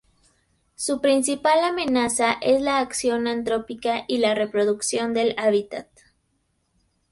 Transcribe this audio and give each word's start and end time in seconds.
Su 0.73 0.99
principal 0.99 1.63
amenaza 1.63 2.33
es 2.41 2.59
la 2.59 2.79
acción 2.79 3.27
antrópica 3.27 4.03
y 4.07 4.17
la 4.17 4.33
reducción 4.33 5.13
del 5.13 5.35
hábitat. 5.37 5.87